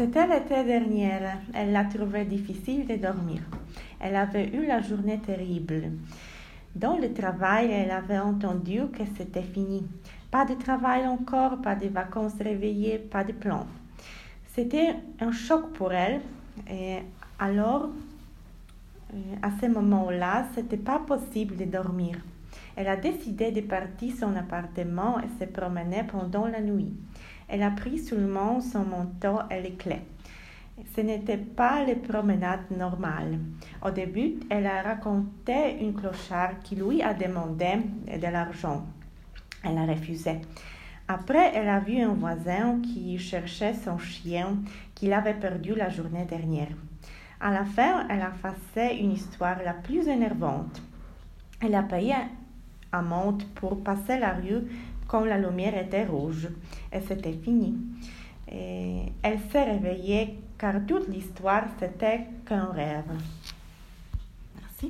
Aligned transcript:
C'était 0.00 0.26
l'été 0.26 0.64
dernier. 0.64 1.12
Elle 1.52 1.72
l'a 1.72 1.84
trouvé 1.84 2.24
difficile 2.24 2.86
de 2.86 2.96
dormir. 2.96 3.42
Elle 4.00 4.16
avait 4.16 4.48
eu 4.48 4.64
la 4.64 4.80
journée 4.80 5.18
terrible. 5.18 5.92
Dans 6.74 6.96
le 6.96 7.12
travail, 7.12 7.70
elle 7.70 7.90
avait 7.90 8.18
entendu 8.18 8.80
que 8.94 9.02
c'était 9.18 9.42
fini. 9.42 9.86
Pas 10.30 10.46
de 10.46 10.54
travail 10.54 11.06
encore, 11.06 11.60
pas 11.60 11.74
de 11.74 11.88
vacances 11.88 12.40
réveillées, 12.40 12.96
pas 12.96 13.24
de 13.24 13.32
plan. 13.32 13.66
C'était 14.54 14.94
un 15.20 15.32
choc 15.32 15.70
pour 15.74 15.92
elle. 15.92 16.22
Et 16.66 17.00
alors, 17.38 17.90
euh, 19.12 19.16
à 19.42 19.50
ce 19.60 19.66
moment-là, 19.66 20.46
c'était 20.54 20.78
pas 20.78 21.00
possible 21.00 21.58
de 21.58 21.66
dormir. 21.66 22.16
Elle 22.74 22.88
a 22.88 22.96
décidé 22.96 23.50
de 23.50 23.60
partir 23.60 24.14
son 24.18 24.34
appartement 24.34 25.20
et 25.20 25.28
se 25.38 25.44
promener 25.44 26.04
pendant 26.04 26.46
la 26.46 26.62
nuit. 26.62 26.94
Elle 27.50 27.62
a 27.62 27.70
pris 27.70 27.98
seulement 27.98 28.60
son 28.60 28.84
manteau 28.84 29.40
et 29.50 29.60
les 29.60 29.72
clés. 29.72 30.02
Ce 30.94 31.00
n'était 31.00 31.36
pas 31.36 31.84
les 31.84 31.96
promenades 31.96 32.70
normales. 32.70 33.38
Au 33.84 33.90
début, 33.90 34.34
elle 34.48 34.66
a 34.66 34.82
raconté 34.82 35.78
une 35.80 35.94
clochard 35.94 36.60
qui 36.62 36.76
lui 36.76 37.02
a 37.02 37.12
demandé 37.12 37.80
de 38.06 38.26
l'argent. 38.32 38.86
Elle 39.64 39.78
a 39.78 39.84
refusé. 39.84 40.40
Après, 41.08 41.52
elle 41.54 41.68
a 41.68 41.80
vu 41.80 42.00
un 42.00 42.14
voisin 42.14 42.80
qui 42.80 43.18
cherchait 43.18 43.74
son 43.74 43.98
chien 43.98 44.58
qu'il 44.94 45.12
avait 45.12 45.34
perdu 45.34 45.74
la 45.74 45.88
journée 45.88 46.24
dernière. 46.24 46.76
À 47.40 47.50
la 47.50 47.64
fin, 47.64 48.06
elle 48.08 48.22
a 48.22 48.32
fait 48.74 48.98
une 48.98 49.12
histoire 49.12 49.58
la 49.64 49.74
plus 49.74 50.06
énervante. 50.06 50.80
Elle 51.60 51.74
a 51.74 51.82
payé 51.82 52.14
monte 53.02 53.46
pour 53.54 53.82
passer 53.82 54.18
la 54.18 54.34
rue 54.34 54.66
quand 55.10 55.24
la 55.24 55.38
lumière 55.38 55.76
était 55.76 56.04
rouge 56.04 56.48
et 56.92 57.00
c'était 57.00 57.32
fini. 57.32 57.74
Elle 58.46 59.40
s'est 59.50 59.64
réveillée 59.64 60.38
car 60.56 60.74
toute 60.86 61.08
l'histoire 61.08 61.64
c'était 61.80 62.26
qu'un 62.46 62.66
rêve. 62.66 63.10